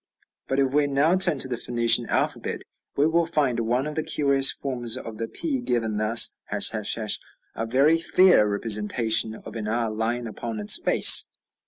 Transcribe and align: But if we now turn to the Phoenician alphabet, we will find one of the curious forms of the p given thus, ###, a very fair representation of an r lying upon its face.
But 0.47 0.57
if 0.59 0.73
we 0.73 0.87
now 0.87 1.15
turn 1.15 1.37
to 1.37 1.47
the 1.47 1.57
Phoenician 1.57 2.07
alphabet, 2.07 2.63
we 2.97 3.05
will 3.05 3.27
find 3.27 3.59
one 3.59 3.85
of 3.85 3.93
the 3.93 4.01
curious 4.01 4.51
forms 4.51 4.97
of 4.97 5.19
the 5.19 5.27
p 5.27 5.59
given 5.59 5.97
thus, 5.97 6.35
###, 6.73 6.73
a 7.53 7.65
very 7.67 7.99
fair 7.99 8.47
representation 8.47 9.35
of 9.35 9.55
an 9.55 9.67
r 9.67 9.91
lying 9.91 10.25
upon 10.25 10.59
its 10.59 10.81
face. 10.81 11.29